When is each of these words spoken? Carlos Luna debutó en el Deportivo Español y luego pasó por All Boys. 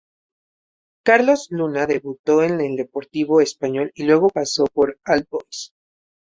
Carlos 1.05 1.49
Luna 1.51 1.85
debutó 1.85 2.41
en 2.41 2.59
el 2.59 2.75
Deportivo 2.75 3.39
Español 3.39 3.91
y 3.93 4.05
luego 4.05 4.29
pasó 4.29 4.65
por 4.65 4.97
All 5.05 5.27
Boys. 5.29 5.71